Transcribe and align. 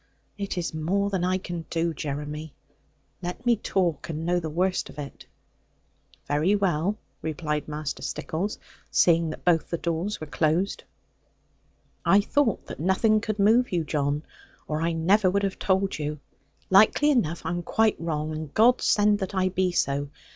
It 0.35 0.57
is 0.57 0.73
more 0.73 1.11
than 1.11 1.23
I 1.23 1.37
can 1.37 1.67
do, 1.69 1.93
Jeremy. 1.93 2.55
Let 3.21 3.45
me 3.45 3.55
talk, 3.55 4.09
and 4.09 4.25
know 4.25 4.39
the 4.39 4.49
worst 4.49 4.89
of 4.89 4.97
it.' 4.97 5.27
'Very 6.25 6.55
well,' 6.55 6.97
replied 7.21 7.67
Master 7.67 8.01
Stickles, 8.01 8.57
seeing 8.89 9.29
that 9.29 9.45
both 9.45 9.69
the 9.69 9.77
doors 9.77 10.19
were 10.19 10.25
closed; 10.25 10.85
'I 12.03 12.21
thought 12.21 12.65
that 12.65 12.79
nothing 12.79 13.21
could 13.21 13.37
move 13.37 13.71
you, 13.71 13.83
John; 13.83 14.23
or 14.67 14.81
I 14.81 14.91
never 14.93 15.29
would 15.29 15.43
have 15.43 15.59
told 15.59 15.99
you. 15.99 16.19
Likely 16.71 17.11
enough 17.11 17.45
I 17.45 17.51
am 17.51 17.61
quite 17.61 17.97
wrong; 18.01 18.31
and 18.31 18.51
God 18.55 18.81
send 18.81 19.19
that 19.19 19.35
I 19.35 19.49
be 19.49 19.71
so. 19.71 20.09